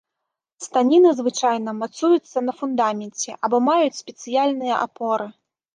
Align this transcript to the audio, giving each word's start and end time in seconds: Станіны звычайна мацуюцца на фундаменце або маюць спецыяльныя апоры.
Станіны 0.65 1.09
звычайна 1.19 1.75
мацуюцца 1.81 2.45
на 2.49 2.57
фундаменце 2.63 3.31
або 3.49 3.57
маюць 3.69 3.95
спецыяльныя 4.01 4.85
апоры. 4.89 5.35